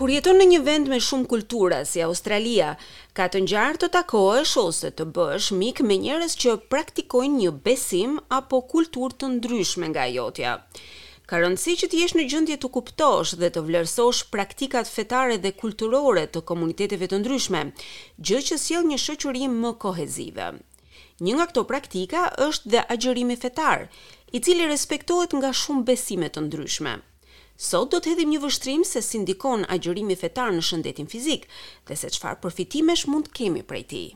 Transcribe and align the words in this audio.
Kur 0.00 0.08
jeton 0.08 0.38
në 0.40 0.44
një 0.50 0.58
vend 0.64 0.86
me 0.88 0.96
shumë 1.04 1.26
kultura 1.28 1.78
si 1.84 2.00
Australia, 2.00 2.70
ka 3.18 3.26
të 3.28 3.42
ngjarë 3.44 3.80
të 3.82 3.88
takosh 3.96 4.54
ose 4.62 4.90
të 4.96 5.04
bësh 5.18 5.48
mik 5.62 5.82
me 5.84 5.98
njerëz 6.00 6.36
që 6.40 6.54
praktikojnë 6.72 7.36
një 7.42 7.50
besim 7.66 8.14
apo 8.36 8.62
kulturë 8.70 9.18
të 9.22 9.28
ndryshme 9.34 9.90
nga 9.92 10.06
jotja. 10.08 10.54
Ka 11.28 11.42
rëndësi 11.42 11.74
që 11.82 11.88
të 11.92 12.00
jesh 12.00 12.14
në 12.16 12.26
gjendje 12.32 12.56
të 12.62 12.70
kuptosh 12.78 13.34
dhe 13.42 13.50
të 13.58 13.64
vlerësosh 13.68 14.22
praktikat 14.38 14.88
fetare 14.94 15.36
dhe 15.44 15.52
kulturore 15.60 16.24
të 16.32 16.44
komuniteteve 16.52 17.10
të 17.12 17.20
ndryshme, 17.20 17.62
gjë 18.24 18.40
që 18.48 18.60
sjell 18.64 18.88
një 18.92 19.00
shoqëri 19.04 19.50
më 19.58 19.74
kohezive. 19.84 20.48
Një 21.20 21.36
nga 21.36 21.50
këto 21.52 21.66
praktika 21.74 22.24
është 22.48 22.72
dhe 22.76 22.86
agjërimi 22.96 23.36
fetar, 23.44 23.84
i 24.32 24.40
cili 24.40 24.72
respektohet 24.72 25.36
nga 25.42 25.52
shumë 25.64 25.84
besime 25.92 26.32
të 26.32 26.48
ndryshme. 26.48 26.96
Sot 27.60 27.90
do 27.92 27.98
të 28.00 28.14
hedhim 28.14 28.30
një 28.32 28.38
vështrim 28.40 28.82
se 28.88 29.02
si 29.04 29.18
ndikon 29.20 29.66
agjërimi 29.74 30.14
fetar 30.16 30.48
në 30.56 30.62
shëndetin 30.68 31.10
fizik 31.12 31.42
dhe 31.90 31.96
se 32.02 32.08
çfarë 32.16 32.40
përfitimesh 32.46 33.02
mund 33.12 33.28
të 33.28 33.34
kemi 33.40 33.64
prej 33.74 33.84
tij. 33.92 34.08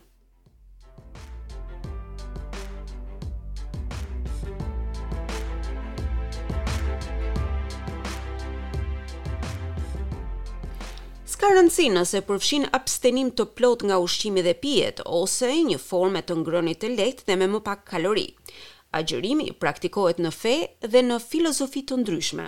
Ka 11.45 11.51
rëndësi 11.53 11.91
nëse 11.93 12.21
përfshin 12.25 12.63
abstenim 12.77 13.29
të 13.37 13.45
plot 13.59 13.83
nga 13.85 13.99
ushqimi 14.01 14.41
dhe 14.47 14.55
pijet, 14.63 15.03
ose 15.17 15.51
një 15.71 15.77
forme 15.87 16.23
të 16.25 16.39
ngronit 16.41 16.79
të 16.81 16.89
lekt 16.95 17.27
dhe 17.29 17.37
me 17.37 17.51
më 17.53 17.61
pak 17.67 17.83
kalori. 17.91 18.31
Agjërimi 18.95 19.49
praktikohet 19.59 20.21
në 20.23 20.31
fe 20.31 20.53
dhe 20.91 21.01
në 21.03 21.17
filozofi 21.23 21.81
të 21.89 21.97
ndryshme, 22.05 22.45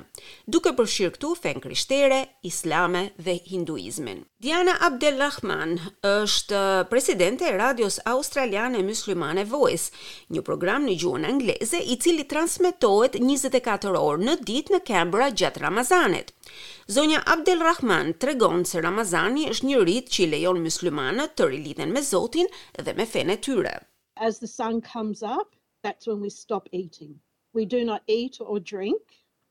duke 0.55 0.71
përfshirë 0.79 1.15
këtu 1.17 1.31
fen 1.45 1.57
krishtere, 1.65 2.21
islame 2.51 3.01
dhe 3.29 3.33
hinduizmin. 3.49 4.21
Diana 4.47 4.77
Abdelrahman 4.89 5.73
është 6.11 6.61
presidente 6.93 7.49
e 7.49 7.57
radios 7.57 7.97
australiane 8.13 8.85
Muslimane 8.91 9.43
Voice, 9.57 9.91
një 10.37 10.45
program 10.47 10.87
në 10.87 10.95
gjuhën 11.03 11.27
angleze 11.33 11.83
i 11.83 11.99
cili 12.07 12.29
transmetohet 12.31 13.19
24 13.27 13.99
orë 14.05 14.31
në 14.31 14.37
ditë 14.53 14.77
në 14.77 14.83
Canberra 14.93 15.33
gjatë 15.43 15.65
Ramazanit. 15.67 16.31
Zonja 16.87 17.25
Abdelrahman 17.37 18.15
tregon 18.23 18.63
se 18.71 18.85
Ramazani 18.87 19.51
është 19.51 19.73
një 19.73 19.83
rit 19.91 20.15
që 20.15 20.23
i 20.23 20.31
lejon 20.37 20.63
myslimanët 20.69 21.35
të 21.41 21.51
rilidhen 21.51 21.97
me 21.99 22.07
Zotin 22.13 22.47
dhe 22.79 22.95
me 23.03 23.11
fen 23.17 23.35
e 23.35 23.41
tyre. 23.49 23.75
As 24.31 24.39
the 24.39 24.47
sun 24.55 24.81
comes 24.93 25.27
up, 25.35 25.56
that's 25.87 26.05
when 26.09 26.21
we 26.21 26.31
stop 26.31 26.65
eating. 26.73 27.13
We 27.55 27.65
do 27.75 27.81
not 27.91 28.01
eat 28.09 28.35
or 28.41 28.59
drink 28.59 29.01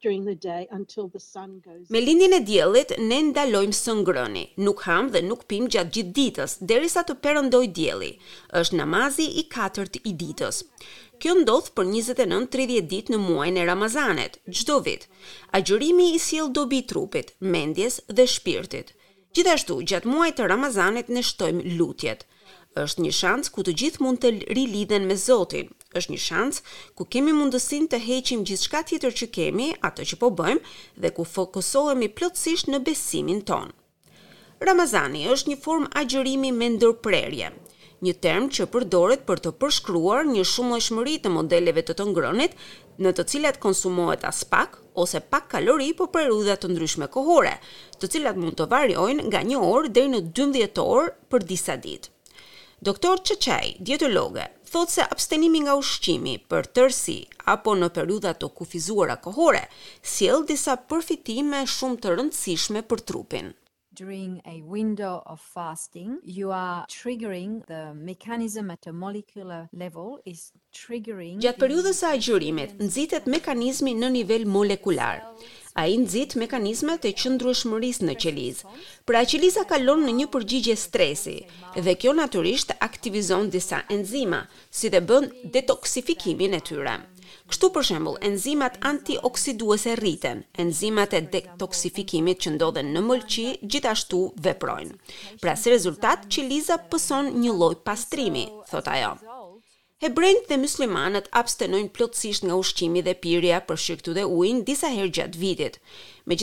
during 0.02 0.24
the 0.30 0.40
day 0.52 0.64
until 0.78 1.06
the 1.08 1.20
sun 1.34 1.52
goes. 1.68 1.86
Me 1.90 2.02
lindjen 2.06 2.32
e 2.36 2.42
diellit 2.44 2.92
ne 2.98 3.22
ndalojm 3.30 3.72
se 3.84 3.92
ngrëni. 4.02 4.46
Nuk 4.66 4.80
ham 4.90 5.10
dhe 5.14 5.22
nuk 5.30 5.46
pim 5.50 5.70
gjat 5.72 5.94
gjithë 5.96 6.14
ditës 6.20 6.58
derisa 6.72 7.06
të 7.08 7.16
perëndoj 7.26 7.64
dielli. 7.78 8.12
Ës 8.60 8.74
namazi 8.80 9.28
i 9.42 9.46
katërt 9.56 10.02
i 10.04 10.14
ditës. 10.24 10.60
Kjo 11.24 11.38
ndodh 11.44 11.70
për 11.78 11.88
29-30 11.94 12.90
ditë 12.92 13.14
në 13.16 13.20
muajin 13.24 13.58
e 13.62 13.66
Ramazanit, 13.72 14.36
çdo 14.60 14.82
vit. 14.86 15.06
Agjërimi 15.56 16.10
i 16.12 16.20
sjell 16.20 16.50
dobi 16.60 16.82
trupit, 16.92 17.32
mendjes 17.56 18.02
dhe 18.18 18.26
shpirtit. 18.28 18.92
Gjithashtu, 19.36 19.80
gjatë 19.92 20.12
muajit 20.12 20.42
të 20.42 20.52
Ramazanit 20.52 21.08
ne 21.16 21.24
shtojm 21.24 21.64
lutjet. 21.80 22.28
Ës 22.76 22.98
një 23.00 23.14
shans 23.16 23.48
ku 23.56 23.64
të 23.64 23.72
gjithë 23.80 24.04
mund 24.04 24.20
të 24.20 24.34
rilidhen 24.54 25.08
me 25.08 25.16
Zotin, 25.16 25.72
është 26.00 26.14
një 26.14 26.20
shans 26.22 26.62
ku 27.00 27.08
kemi 27.16 27.34
mundësinë 27.36 27.90
të 27.94 28.00
heqim 28.08 28.44
gjithçka 28.48 28.84
tjetër 28.90 29.16
që 29.22 29.30
kemi, 29.38 29.72
atë 29.88 30.08
që 30.12 30.20
po 30.22 30.32
bëjmë 30.40 31.04
dhe 31.04 31.12
ku 31.18 31.28
fokusohemi 31.36 32.12
plotësisht 32.18 32.72
në 32.74 32.82
besimin 32.88 33.42
tonë. 33.50 33.74
Ramazani 34.68 35.26
është 35.34 35.52
një 35.54 35.60
formë 35.66 35.92
agjërimi 36.02 36.52
me 36.56 36.70
ndërprerje, 36.76 37.50
një 38.06 38.14
term 38.24 38.48
që 38.56 38.68
përdoret 38.76 39.22
për 39.28 39.42
të 39.44 39.52
përshkruar 39.62 40.26
një 40.32 40.46
shumë 40.54 40.80
të 41.26 41.30
modeleve 41.38 41.82
të 41.90 41.94
të 42.00 42.06
ngrënit 42.12 42.52
në 43.06 43.12
të 43.18 43.24
cilat 43.32 43.60
konsumohet 43.66 44.24
as 44.32 44.44
pak 44.56 44.80
ose 45.04 45.20
pak 45.20 45.48
kalori 45.54 45.92
po 46.02 46.08
për 46.08 46.28
rrudhat 46.30 46.62
të 46.64 46.70
ndryshme 46.74 47.08
kohore, 47.18 47.58
të 48.00 48.08
cilat 48.16 48.38
mund 48.40 48.56
të 48.58 48.68
variojnë 48.76 49.24
nga 49.30 49.44
një 49.44 49.60
orë 49.74 49.90
dhe 49.96 50.08
në 50.14 50.20
12 50.40 50.84
orë 50.98 51.10
për 51.32 51.44
disa 51.52 51.76
ditë. 51.76 52.15
Doktor 52.84 53.18
Çeçaj, 53.24 53.70
dietologe, 53.88 54.44
thotë 54.72 54.94
se 54.94 55.04
abstenimi 55.14 55.62
nga 55.68 55.76
ushqimi 55.84 56.34
për 56.54 56.68
tërsi 56.80 57.16
apo 57.56 57.76
në 57.84 57.90
periudha 58.00 58.34
të 58.42 58.52
kufizuara 58.58 59.16
kohore 59.30 59.64
sjell 60.16 60.44
disa 60.54 60.78
përfitime 60.92 61.64
shumë 61.78 62.02
të 62.06 62.18
rëndësishme 62.18 62.84
për 62.92 63.06
trupin 63.12 63.54
during 63.96 64.42
a 64.46 64.62
window 64.62 65.24
of 65.26 65.40
fasting, 65.40 66.20
you 66.24 66.52
are 66.52 66.86
triggering 66.88 67.66
the 67.68 67.94
mechanism 67.96 68.70
at 68.70 68.86
a 68.88 68.92
molecular 68.94 69.68
level 69.74 70.20
is 70.26 70.52
triggering 70.76 71.40
Gjatë 71.42 71.62
periudhës 71.64 72.02
së 72.04 72.08
agjërimit 72.18 72.76
nxitet 72.84 73.30
mekanizmi 73.36 73.94
në 73.98 74.10
nivel 74.18 74.46
molekular. 74.58 75.22
Ai 75.80 75.96
nxit 76.00 76.36
mekanizmat 76.40 77.08
e 77.08 77.12
qëndrueshmërisë 77.20 78.08
në 78.08 78.14
qelizë. 78.24 78.76
Pra 79.10 79.24
qeliza 79.28 79.66
kalon 79.72 80.06
në 80.08 80.14
një 80.22 80.28
përgjigje 80.36 80.76
stresi 80.80 81.38
dhe 81.78 81.98
kjo 82.00 82.14
natyrisht 82.20 82.72
aktivizon 82.90 83.52
disa 83.52 83.82
enzima, 83.96 84.46
si 84.78 84.92
dhe 84.94 85.04
bën 85.10 85.28
detoksifikimin 85.56 86.56
e 86.60 86.64
tyre. 86.70 86.96
Kështu 87.52 87.68
për 87.76 87.86
shembull, 87.88 88.16
enzimat 88.28 88.76
antioksiduese 88.90 89.94
rriten, 90.00 90.42
enzimat 90.64 91.14
e 91.20 91.22
detoksifikimit 91.36 92.44
që 92.46 92.52
ndodhen 92.56 92.90
në 92.96 93.02
mëlçi 93.08 93.46
gjithashtu 93.76 94.20
veprojnë. 94.48 94.98
Pra 95.44 95.56
si 95.62 95.74
rezultat, 95.76 96.28
qeliza 96.36 96.78
pëson 96.92 97.32
një 97.46 97.56
lloj 97.60 97.74
pastrimi, 97.90 98.46
thot 98.74 98.92
ajo. 98.98 99.12
Hebrejt 100.04 100.50
dhe 100.52 100.58
muslimanët 100.62 101.30
abstenojnë 101.42 101.90
plotësisht 101.98 102.44
nga 102.46 102.56
ushqimi 102.62 103.02
dhe 103.08 103.14
pirja 103.26 103.62
për 103.70 103.80
shqyrtu 103.84 104.16
dhe 104.18 104.26
ujnë 104.42 104.66
disa 104.70 104.90
herë 104.96 105.14
gjatë 105.18 105.42
vitit. 105.44 105.80
Me 106.26 106.36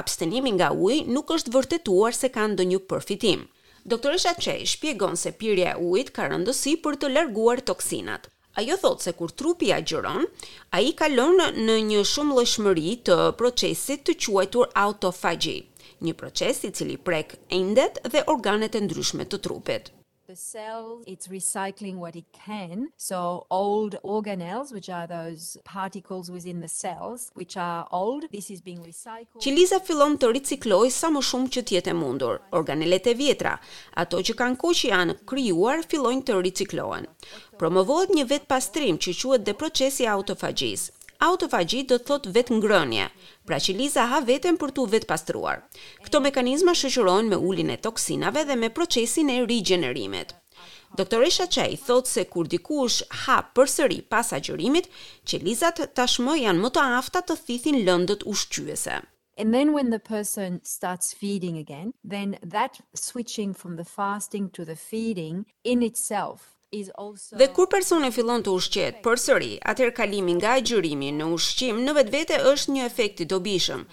abstenimi 0.00 0.50
nga 0.58 0.68
uji 0.72 1.04
nuk 1.16 1.30
është 1.36 1.52
vërtetuar 1.56 2.12
se 2.20 2.28
ka 2.36 2.46
ndonjë 2.54 2.80
përfitim. 2.90 3.46
Doktoresha 3.90 4.32
Qej 4.42 4.66
shpjegon 4.72 5.16
se 5.16 5.30
pirja 5.30 5.72
e 5.76 5.80
ujit 5.90 6.08
ka 6.14 6.26
rëndësi 6.28 6.72
për 6.84 6.94
të 7.04 7.12
larguar 7.16 7.60
toksinat, 7.70 8.26
Ajo 8.56 8.76
thot 8.80 9.02
se 9.04 9.12
kur 9.12 9.30
trupi 9.36 9.72
agjeron, 9.78 10.22
a 10.74 10.78
i 10.80 10.94
kalon 11.00 11.36
në 11.66 11.74
një 11.90 12.00
shumë 12.12 12.36
lëshmëri 12.38 12.94
të 13.08 13.18
procesit 13.42 14.06
të 14.08 14.14
quajtur 14.26 14.72
autofagji, 14.84 15.56
një 16.08 16.16
proces 16.22 16.62
i 16.70 16.72
cili 16.80 16.96
prek 17.10 17.36
endet 17.58 18.00
dhe 18.16 18.24
organet 18.36 18.80
e 18.80 18.84
ndryshme 18.88 19.28
të 19.28 19.42
trupit 19.48 19.92
the 20.26 20.34
cell 20.34 21.00
it's 21.06 21.28
recycling 21.28 21.96
what 21.98 22.16
it 22.16 22.24
can 22.32 22.88
so 22.96 23.46
old 23.48 23.94
organelles 24.04 24.72
which 24.72 24.88
are 24.88 25.06
those 25.06 25.56
particles 25.64 26.30
within 26.30 26.58
the 26.60 26.68
cells 26.68 27.30
which 27.34 27.56
are 27.56 27.86
old 27.92 28.24
this 28.32 28.50
is 28.50 28.60
being 28.60 28.82
recycled 28.90 29.38
qeliza 29.44 29.78
fillon 29.88 30.16
të 30.24 30.30
riciklojë 30.38 30.90
sa 30.96 31.12
më 31.16 31.22
shumë 31.30 31.52
që 31.56 31.62
të 31.68 31.76
jetë 31.76 31.92
e 31.94 31.96
mundur 32.00 32.40
organelet 32.62 33.06
e 33.12 33.14
vjetra 33.22 33.54
ato 34.04 34.22
që 34.30 34.38
kanë 34.42 34.60
kohë 34.64 34.78
që 34.80 34.92
janë 34.94 35.18
krijuar 35.32 35.86
fillojnë 35.94 36.26
të 36.32 36.40
riciklohen 36.48 37.06
promovohet 37.62 38.10
një 38.18 38.26
vetpastrim 38.34 38.98
që 39.06 39.16
quhet 39.22 39.46
deprocesi 39.50 40.10
autofagjisë 40.18 40.95
autofagji 41.20 41.84
do 41.88 41.98
thot 41.98 42.26
vetë 42.32 42.56
ngrënje, 42.58 43.06
pra 43.48 43.58
që 43.62 43.74
Liza 43.78 44.04
ha 44.10 44.18
vetën 44.26 44.56
për 44.60 44.72
tu 44.76 44.86
vetë 44.90 45.08
pastruar. 45.10 45.62
Këto 46.04 46.20
mekanizma 46.24 46.74
shëqërojnë 46.76 47.30
me 47.32 47.36
ullin 47.50 47.72
e 47.72 47.76
toksinave 47.86 48.44
dhe 48.48 48.56
me 48.56 48.70
procesin 48.70 49.30
e 49.32 49.38
rigenerimet. 49.46 50.34
Doktoresha 50.98 51.46
Qaj 51.52 51.76
thot 51.86 52.06
se 52.08 52.24
kur 52.30 52.46
dikush 52.48 53.00
ha 53.26 53.40
për 53.54 53.68
sëri 53.72 54.00
pas 54.12 54.32
agjërimit, 54.38 54.88
që 55.28 55.40
Lizat 55.44 55.82
tashmë 55.98 56.36
janë 56.44 56.62
më 56.62 56.70
të 56.76 56.86
afta 57.00 57.20
të 57.26 57.36
thithin 57.46 57.82
lëndët 57.86 58.24
ushqyese. 58.32 59.00
And 59.38 59.52
then 59.52 59.74
when 59.74 59.90
the 59.90 59.98
person 60.00 60.62
starts 60.64 61.12
feeding 61.12 61.58
again, 61.58 61.92
then 62.02 62.38
that 62.42 62.80
switching 62.94 63.52
from 63.52 63.76
the 63.76 63.84
fasting 63.84 64.48
to 64.56 64.64
the 64.64 64.76
feeding 64.76 65.44
in 65.62 65.82
itself 65.82 66.55
Dhe 67.38 67.46
kur 67.54 67.68
personi 67.70 68.08
e 68.10 68.12
fillon 68.16 68.42
të 68.42 68.52
ushqet, 68.58 68.96
për 69.02 69.20
sëri, 69.24 69.50
atër 69.72 69.92
kalimin 69.98 70.34
nga 70.40 70.56
e 70.58 70.62
gjyrimi 70.66 71.12
në 71.14 71.26
ushqim, 71.36 71.76
në 71.86 71.92
vetë 71.98 72.12
vete 72.14 72.38
është 72.52 72.72
një 72.76 72.86
efekti 72.90 73.24
do 73.28 73.36
dobishëm. 73.38 73.84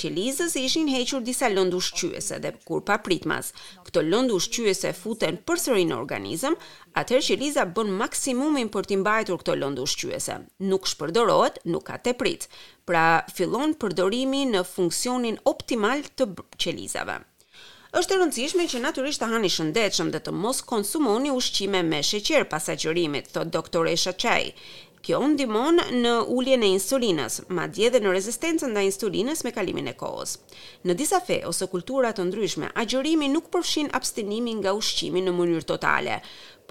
që 0.00 0.08
lizës 0.16 0.54
ishin 0.60 0.88
hequr 0.94 1.20
disa 1.26 1.48
lëndu 1.52 1.80
shqyese 1.88 2.38
dhe 2.46 2.50
kur 2.68 2.80
pa 2.88 2.96
pritmas, 3.04 3.52
këto 3.88 4.00
lëndu 4.10 4.38
shqyese 4.46 4.92
futen 5.02 5.34
për 5.50 5.58
sëri 5.66 5.84
në 5.90 5.98
organizëm, 6.04 6.54
atër 7.04 7.20
që 7.28 7.34
liza 7.44 7.64
bën 7.76 7.90
maksimumin 8.02 8.68
për 8.74 8.88
timbajtur 8.94 9.38
këto 9.44 9.52
lëndu 9.60 9.84
shqyese, 9.96 10.34
nuk 10.72 10.88
shpërdorot, 10.94 11.54
nuk 11.74 11.84
ka 11.90 11.96
të 12.06 12.12
prit, 12.22 12.48
pra 12.88 13.04
fillon 13.36 13.74
përdorimi 13.82 14.42
në 14.56 14.62
funksionin 14.74 15.36
optimal 15.54 16.00
të 16.16 16.24
qelizave. 16.64 17.18
Është 17.98 18.14
e 18.14 18.16
rëndësishme 18.20 18.64
që 18.72 18.78
natyrisht 18.82 19.20
të 19.20 19.26
hani 19.30 19.48
shëndetshëm 19.54 20.10
dhe 20.14 20.20
të 20.26 20.32
mos 20.42 20.60
konsumoni 20.70 21.28
ushqime 21.38 21.82
me 21.88 21.98
sheqer 22.10 22.46
pas 22.52 22.68
agjërimit, 22.74 23.26
thot 23.34 23.50
doktoresha 23.56 24.14
Çaj. 24.22 24.46
Kjo 25.04 25.18
ndihmon 25.32 25.82
në 26.00 26.12
uljen 26.36 26.64
e 26.64 26.70
insulinës, 26.76 27.36
madje 27.58 27.90
edhe 27.90 28.00
në 28.00 28.14
rezistencën 28.16 28.72
ndaj 28.72 28.86
insulinës 28.88 29.44
me 29.44 29.52
kalimin 29.58 29.90
e 29.92 29.96
kohës. 30.04 30.32
Në 30.88 30.96
disa 31.02 31.20
fe 31.26 31.36
ose 31.50 31.68
kultura 31.74 32.14
të 32.16 32.26
ndryshme, 32.30 32.70
agjërimi 32.84 33.28
nuk 33.34 33.52
përfshin 33.52 33.92
abstinimin 34.00 34.62
nga 34.64 34.72
ushqimi 34.80 35.20
në 35.26 35.36
mënyrë 35.42 35.68
totale, 35.74 36.16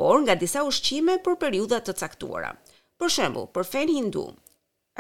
por 0.02 0.24
nga 0.24 0.40
disa 0.46 0.66
ushqime 0.72 1.20
për 1.28 1.38
periudha 1.46 1.84
të 1.86 1.98
caktuara. 2.02 2.56
Për 2.98 3.14
shembull, 3.20 3.52
për 3.60 3.70
fen 3.76 3.94
hindu 3.98 4.30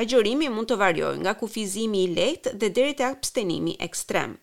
Agjërimi 0.01 0.47
mund 0.53 0.69
të 0.71 0.75
varjoj 0.81 1.15
nga 1.25 1.31
kufizimi 1.39 2.05
i 2.05 2.11
lehtë 2.17 2.53
dhe 2.61 2.67
deri 2.77 2.93
te 2.99 3.03
abstinimi 3.09 3.73
ekstrem. 3.89 4.37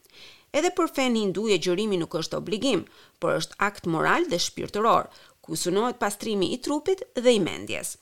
Edhe 0.57 0.71
për 0.77 0.87
fen 0.97 1.17
hindu 1.19 1.43
e 1.53 1.59
gjërimi 1.65 1.99
nuk 2.01 2.15
është 2.23 2.39
obligim, 2.41 2.85
por 3.21 3.35
është 3.39 3.59
akt 3.69 3.89
moral 3.95 4.25
dhe 4.33 4.39
shpirtëror, 4.41 5.09
ku 5.45 5.57
sunohet 5.63 5.99
pastrimi 6.05 6.49
i 6.55 6.61
trupit 6.67 7.03
dhe 7.19 7.35
i 7.37 7.41
mendjes. 7.49 7.97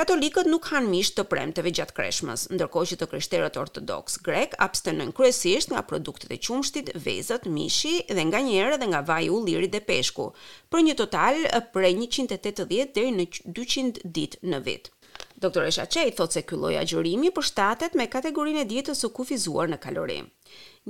Katolikët 0.00 0.48
nuk 0.48 0.70
hanë 0.72 0.88
mish 0.88 1.10
të 1.18 1.26
premteve 1.32 1.68
gjatë 1.78 1.94
kreshmës, 1.98 2.46
ndërkohë 2.56 2.88
që 2.92 2.96
të 3.02 3.08
krishterët 3.10 3.58
ortodoks 3.62 4.14
grek 4.28 4.54
abstenojnë 4.66 5.12
kryesisht 5.18 5.72
nga 5.74 5.82
produktet 5.90 6.32
e 6.32 6.38
qumshtit, 6.46 6.88
vezët, 7.08 7.44
mishi 7.58 7.92
dhe 8.08 8.24
nga 8.30 8.40
njerë 8.46 8.78
dhe 8.80 8.88
nga 8.92 9.02
vaj 9.10 9.28
u 9.34 9.42
lirit 9.48 9.74
dhe 9.76 9.82
peshku, 9.90 10.30
për 10.72 10.86
një 10.86 10.96
total 11.02 11.44
për 11.76 11.90
180 11.90 12.64
dhe 12.96 13.06
në 13.18 13.28
200 13.58 14.00
dit 14.20 14.40
në 14.54 14.62
vitë. 14.70 14.96
Doktore 15.42 15.70
Shaqej 15.74 16.10
thot 16.18 16.34
se 16.36 16.40
ky 16.48 16.54
lloj 16.56 16.76
agjërimi 16.80 17.30
përshtatet 17.36 17.96
me 18.00 18.04
kategorinë 18.10 18.60
e 18.62 18.66
dietës 18.72 19.00
së 19.04 19.08
kufizuar 19.16 19.72
në 19.72 19.78
kalori. 19.86 20.18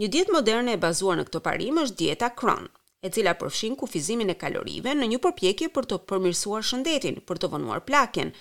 Një 0.03 0.09
dietë 0.17 0.35
moderne 0.37 0.75
e 0.77 0.81
bazuar 0.83 1.17
në 1.21 1.25
këtë 1.29 1.41
parim 1.47 1.81
është 1.85 1.97
dieta 2.03 2.29
Kron, 2.43 2.69
e 3.09 3.13
cila 3.17 3.33
përfshin 3.43 3.79
kufizimin 3.83 4.35
e 4.35 4.37
kalorive 4.43 4.93
në 4.99 5.09
një 5.15 5.23
përpjekje 5.29 5.71
për 5.79 5.89
të 5.95 6.01
përmirësuar 6.13 6.67
shëndetin, 6.73 7.23
për 7.31 7.41
të 7.45 7.53
vonuar 7.55 7.81
plakin, 7.89 8.35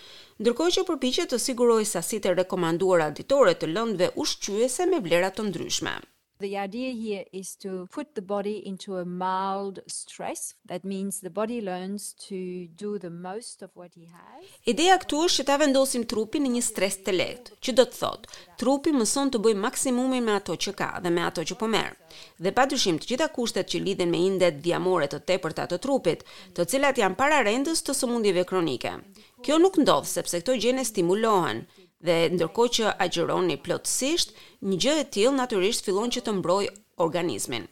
ndërkohë 0.44 0.76
që 0.80 0.86
përpiqet 0.92 1.32
të 1.36 1.40
sigurojë 1.48 1.90
sasitë 1.96 2.28
të 2.34 2.38
rekomanduara 2.42 3.12
ditore 3.22 3.56
të 3.64 3.72
lëndëve 3.78 4.12
ushqyese 4.26 4.92
me 4.94 5.00
vlera 5.08 5.32
të 5.40 5.48
ndryshme 5.50 6.02
the 6.42 6.58
idea 6.68 6.90
here 6.92 7.26
is 7.32 7.56
to 7.56 7.70
put 7.90 8.08
the 8.14 8.22
body 8.22 8.62
into 8.66 8.96
a 8.98 9.06
mild 9.06 9.80
stress 9.86 10.56
that 10.66 10.84
means 10.84 11.20
the 11.20 11.30
body 11.30 11.62
learns 11.62 12.14
to 12.28 12.36
do 12.76 12.98
the 12.98 13.10
most 13.10 13.62
of 13.62 13.70
what 13.74 13.92
he 13.96 14.06
has 14.20 14.42
ideja 14.74 14.98
këtu 15.04 15.20
është 15.28 15.42
që 15.42 15.46
ta 15.50 15.58
vendosim 15.62 16.06
trupin 16.14 16.46
në 16.48 16.52
një 16.58 16.64
stres 16.70 16.98
të 17.06 17.16
lehtë 17.18 17.58
që 17.68 17.76
do 17.80 17.86
të 17.92 18.00
thotë 18.02 18.40
trupi 18.64 18.94
mëson 18.98 19.32
të 19.36 19.44
bëjë 19.46 19.62
maksimumin 19.68 20.26
me 20.30 20.36
ato 20.40 20.58
që 20.66 20.74
ka 20.82 20.90
dhe 21.06 21.14
me 21.16 21.26
ato 21.30 21.46
që 21.52 21.60
po 21.62 21.70
merr 21.76 22.20
dhe 22.48 22.56
padyshim 22.62 22.98
të 23.02 23.12
gjitha 23.14 23.30
kushtet 23.38 23.72
që 23.76 23.84
lidhen 23.86 24.12
me 24.16 24.24
indet 24.32 24.62
diamore 24.66 25.12
të 25.14 25.22
tepërta 25.32 25.70
të 25.72 25.82
trupit 25.86 26.26
të 26.58 26.68
cilat 26.74 27.04
janë 27.06 27.20
para 27.24 27.44
rendës 27.50 27.86
të 27.86 27.98
sëmundjeve 28.02 28.48
kronike 28.52 28.98
kjo 29.46 29.62
nuk 29.62 29.78
ndodh 29.86 30.10
sepse 30.16 30.42
këto 30.44 30.58
gjene 30.66 30.86
stimulohen 30.92 31.66
dhe 32.06 32.16
ndërko 32.36 32.66
që 32.78 32.86
agjeroni 33.06 33.58
plotësisht, 33.66 34.32
një 34.72 34.80
gjë 34.86 34.96
e 35.02 35.06
tjilë 35.16 35.34
naturisht 35.40 35.86
fillon 35.86 36.14
që 36.16 36.24
të 36.26 36.34
mbroj 36.40 36.66
organizmin. 37.06 37.68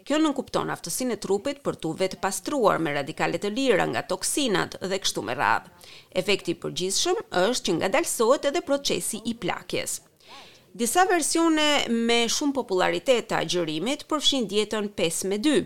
Kjo 0.00 0.16
nënkupton 0.18 0.66
kupton 0.68 0.72
aftësinë 0.74 1.16
e 1.16 1.20
trupit 1.22 1.58
për 1.64 1.76
tu 1.84 1.92
vetë 2.00 2.18
pastruar 2.24 2.80
me 2.82 2.92
radikale 2.96 3.38
të 3.40 3.50
lira 3.56 3.84
nga 3.90 4.02
toksinat 4.10 4.78
dhe 4.80 4.98
kështu 5.02 5.22
me 5.26 5.36
radhë. 5.38 5.68
Efekti 6.22 6.54
i 6.54 6.58
përgjithshëm 6.62 7.20
është 7.46 7.66
që 7.68 7.74
ngadalsohet 7.78 8.48
edhe 8.50 8.62
procesi 8.70 9.20
i 9.32 9.36
plakjes. 9.44 9.98
Disa 10.80 11.04
versione 11.10 11.68
me 12.08 12.18
shumë 12.30 12.54
popularitet 12.56 13.28
të 13.30 13.38
agjërimit 13.44 14.04
përfshin 14.10 14.48
dietën 14.52 14.88
5 14.98 15.22
me 15.32 15.38
2, 15.46 15.56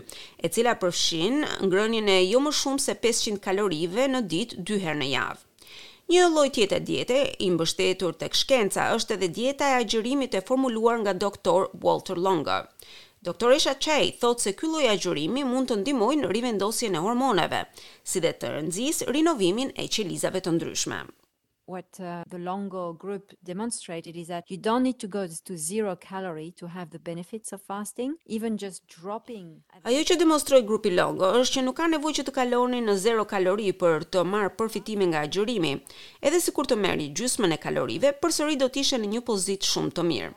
e 0.43 0.49
cila 0.51 0.75
përfshin 0.81 1.41
ngrënien 1.69 2.07
e 2.15 2.19
jo 2.25 2.41
më 2.47 2.55
shumë 2.59 2.85
se 2.87 2.95
500 3.03 3.41
kalorive 3.47 4.07
në 4.13 4.23
ditë 4.33 4.63
dyher 4.67 4.87
herë 4.89 5.01
në 5.03 5.11
javë. 5.13 5.41
Një 6.13 6.23
lloj 6.31 6.49
tjetër 6.55 6.81
diete 6.87 7.15
i 7.45 7.47
mbështetur 7.53 8.17
tek 8.23 8.35
shkenca 8.37 8.83
është 8.97 9.15
edhe 9.17 9.29
dieta 9.37 9.69
e 9.71 9.77
agjërimit 9.77 10.35
e 10.37 10.41
formuluar 10.49 10.99
nga 11.05 11.13
doktor 11.23 11.65
Walter 11.87 12.21
Longo. 12.27 12.59
Doktoresha 13.29 13.73
Chey 13.87 14.11
thotë 14.25 14.45
se 14.47 14.53
ky 14.59 14.69
lloj 14.73 14.85
agjërimi 14.91 15.47
mund 15.53 15.71
të 15.73 15.79
ndihmojë 15.81 16.21
në 16.21 16.29
rivendosjen 16.37 16.99
e 17.01 17.05
hormoneve, 17.09 17.63
si 18.13 18.21
dhe 18.27 18.35
të 18.43 18.53
rënxisë 18.57 19.09
rinovimin 19.17 19.73
e 19.85 19.89
qelizave 19.97 20.43
të 20.45 20.55
ndryshme 20.59 21.01
what 21.67 21.99
uh, 21.99 22.23
the 22.29 22.37
longo 22.37 22.93
group 22.93 23.31
demonstrated 23.43 24.15
is 24.15 24.27
that 24.27 24.43
you 24.49 24.57
don't 24.57 24.83
need 24.83 24.99
to 24.99 25.07
go 25.07 25.27
to 25.27 25.57
zero 25.57 25.95
calorie 25.95 26.51
to 26.51 26.67
have 26.67 26.91
the 26.91 26.99
benefits 26.99 27.51
of 27.51 27.61
fasting 27.61 28.15
even 28.27 28.57
just 28.57 28.81
dropping 28.87 29.47
ajo 29.85 30.01
që 30.09 30.17
demonstroi 30.19 30.61
grupi 30.69 30.91
longo 30.99 31.25
është 31.41 31.57
që 31.59 31.63
nuk 31.67 31.77
ka 31.79 31.87
nevojë 31.95 32.19
që 32.19 32.25
të 32.27 32.33
kaloni 32.37 32.81
në 32.85 32.95
zero 33.05 33.25
kalori 33.33 33.71
për 33.83 34.05
të 34.13 34.25
marrë 34.33 34.53
përfitime 34.61 35.09
nga 35.09 35.23
agjërimi 35.27 35.73
edhe 36.29 36.43
sikur 36.47 36.69
të 36.69 36.77
merrni 36.85 37.09
gjysmën 37.21 37.57
e 37.57 37.61
kalorive 37.65 38.13
përsëri 38.25 38.59
do 38.63 38.69
të 38.75 38.83
ishe 38.85 39.01
në 39.01 39.11
një 39.15 39.25
pozitë 39.31 39.71
shumë 39.73 39.95
të 39.99 40.07
mirë 40.11 40.31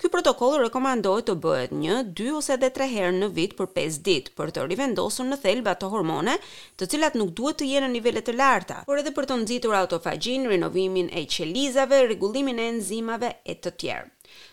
Ky 0.00 0.08
protokoll 0.08 0.62
rekomandohet 0.64 1.26
të 1.28 1.34
bëhet 1.44 1.72
1, 1.76 2.06
2 2.18 2.30
ose 2.38 2.54
edhe 2.54 2.70
3 2.76 2.86
herë 2.90 3.10
në 3.18 3.26
vit 3.38 3.52
për 3.56 3.66
5 3.74 3.98
ditë 4.06 4.32
për 4.40 4.52
të 4.56 4.62
rivendosur 4.70 5.26
në 5.28 5.36
thelba 5.42 5.74
të 5.76 5.90
hormone, 5.92 6.38
të 6.80 6.86
cilat 6.94 7.18
nuk 7.20 7.34
duhet 7.40 7.58
të 7.60 7.66
jenë 7.72 7.90
në 7.90 7.92
nivele 7.98 8.22
të 8.24 8.32
larta, 8.38 8.78
por 8.86 9.02
edhe 9.02 9.12
për 9.18 9.26
të 9.28 9.36
nxitur 9.42 9.76
autofagjin, 9.80 10.46
rinovimin 10.54 11.10
e 11.20 11.26
qelizave, 11.34 11.98
rregullimin 12.06 12.62
e 12.64 12.70
enzimave 12.78 13.34
e 13.54 13.58
të 13.60 13.74
tjerë. 13.82 14.08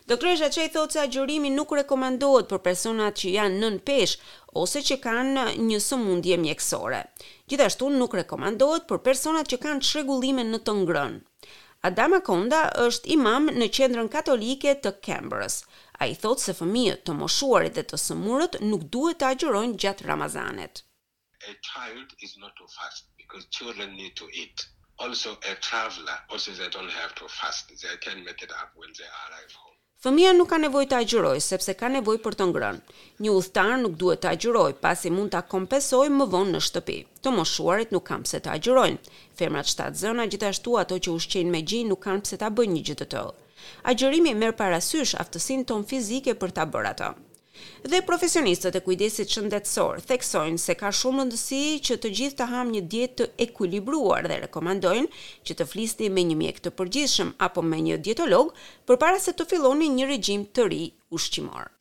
Doktor 0.10 0.36
Zhaçej 0.42 0.68
thotë 0.76 0.96
se 0.98 1.02
agjërimi 1.06 1.54
nuk 1.56 1.72
rekomandohet 1.80 2.50
për 2.52 2.60
personat 2.68 3.16
që 3.24 3.36
janë 3.38 3.62
nën 3.64 3.78
pesh 3.88 4.18
ose 4.64 4.82
që 4.90 4.98
kanë 5.08 5.46
një 5.70 5.80
sëmundje 5.88 6.40
mjekësore. 6.44 7.00
Gjithashtu 7.48 7.94
nuk 7.96 8.20
rekomandohet 8.20 8.88
për 8.92 9.00
personat 9.08 9.54
që 9.54 9.62
kanë 9.64 9.88
çrregullime 9.92 10.44
në 10.52 10.64
të 10.68 10.76
ngrënë. 10.82 11.22
Adama 11.86 12.20
Konda 12.28 12.60
është 12.84 13.10
imam 13.16 13.50
në 13.62 13.68
qendrën 13.78 14.08
katolike 14.14 14.74
të 14.86 14.92
Kembërës. 15.08 15.58
A 16.02 16.08
i 16.14 16.16
thotë 16.24 16.44
se 16.46 16.56
fëmijët 16.62 17.04
të 17.10 17.16
moshuarit 17.20 17.76
dhe 17.78 17.84
të 17.92 18.00
sëmurët 18.06 18.58
nuk 18.72 18.88
duhet 18.96 19.20
të 19.22 19.28
agjërojnë 19.34 19.78
gjatë 19.84 20.08
Ramazanet. 20.12 20.84
A 21.52 21.54
child 21.70 22.16
is 22.30 22.36
not 22.46 22.56
to 22.62 22.68
fast 22.78 23.08
because 23.22 23.46
children 23.60 23.96
need 24.02 24.16
to 24.24 24.30
eat. 24.46 24.66
Also 25.06 25.38
a 25.52 25.54
traveler, 25.70 26.18
also 26.30 26.52
they 26.62 26.70
don't 26.78 26.96
have 27.00 27.14
to 27.22 27.30
fast. 27.40 27.70
They 27.86 27.98
can 28.08 28.24
make 28.30 28.42
it 28.42 28.52
up 28.62 28.74
when 28.76 28.90
they 28.98 29.10
arrive 29.26 29.52
home. 29.62 29.77
Fëmia 29.98 30.30
nuk 30.36 30.52
ka 30.54 30.60
nevojë 30.62 30.88
të 30.92 30.96
agjërojë 30.96 31.40
sepse 31.44 31.74
ka 31.78 31.88
nevojë 31.92 32.20
për 32.26 32.36
të 32.40 32.46
ngrënë. 32.52 32.96
Një 33.26 33.32
udhëtar 33.38 33.72
nuk 33.84 33.96
duhet 34.04 34.22
të 34.26 34.30
agjërojë 34.36 34.76
pasi 34.84 35.10
mund 35.16 35.32
ta 35.36 35.42
kompensojë 35.54 36.12
më 36.20 36.28
vonë 36.36 36.54
në 36.56 36.62
shtëpi. 36.68 36.98
Të 37.26 37.34
moshuarit 37.38 37.96
nuk 37.98 38.06
kanë 38.12 38.30
pse 38.30 38.44
të 38.46 38.52
agjërojnë. 38.60 39.02
Femrat 39.42 39.72
shtatzëna 39.74 40.28
gjithashtu 40.36 40.78
ato 40.84 41.00
që 41.08 41.16
ushqejnë 41.18 41.54
me 41.58 41.64
gjinë 41.74 41.90
nuk 41.96 42.04
kanë 42.06 42.28
pse 42.28 42.38
ta 42.46 42.52
bëjnë 42.60 42.76
një 42.78 42.84
gjë 42.92 42.98
të 43.02 43.08
tëllë. 43.16 43.38
Agjërimi 43.94 44.36
merr 44.44 44.54
parasysh 44.62 45.16
aftësinë 45.26 45.66
tonë 45.74 45.90
fizike 45.96 46.38
për 46.44 46.54
ta 46.60 46.70
bërë 46.76 46.94
atë. 46.94 47.12
Dhe 47.88 48.02
profesionistët 48.08 48.78
e 48.78 48.82
kujdesit 48.86 49.32
shëndetësor 49.36 50.02
theksojnë 50.12 50.62
se 50.64 50.76
ka 50.82 50.92
shumë 51.00 51.24
rëndësi 51.24 51.62
që 51.90 51.98
të 52.06 52.12
gjithë 52.20 52.40
të 52.42 52.50
hamë 52.54 52.76
një 52.78 52.84
dietë 52.96 53.16
të 53.22 53.30
ekuilibruar 53.48 54.30
dhe 54.32 54.40
rekomandojnë 54.48 55.10
që 55.50 55.58
të 55.62 55.70
flisni 55.74 56.12
me 56.18 56.26
një 56.32 56.40
mjek 56.44 56.62
të 56.68 56.76
përgjithshëm 56.82 57.34
apo 57.50 57.66
me 57.72 57.82
një 57.90 58.00
dietolog 58.10 58.54
përpara 58.92 59.24
se 59.28 59.36
të 59.42 59.50
filloni 59.54 59.90
një 60.00 60.12
regjim 60.14 60.46
të 60.60 60.70
ri 60.74 60.84
ushqimor. 61.20 61.74